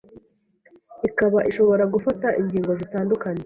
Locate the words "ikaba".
1.07-1.39